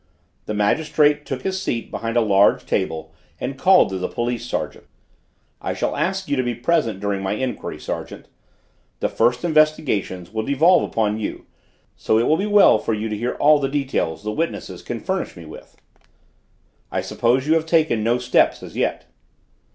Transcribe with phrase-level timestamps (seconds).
[0.47, 4.85] The magistrate took his seat behind a large table and called to the police sergeant.
[5.61, 8.27] "I shall ask you to be present during my enquiry, sergeant.
[8.99, 11.45] The first investigations will devolve upon you,
[11.95, 14.99] so it will be well for you to hear all the details the witnesses can
[15.01, 15.77] furnish me with.
[16.91, 19.05] I suppose you have taken no steps as yet?"